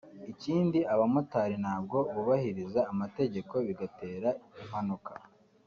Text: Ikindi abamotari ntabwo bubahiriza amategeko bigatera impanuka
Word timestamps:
Ikindi 0.33 0.79
abamotari 0.93 1.55
ntabwo 1.63 1.97
bubahiriza 2.13 2.79
amategeko 2.91 3.53
bigatera 3.67 4.29
impanuka 4.61 5.13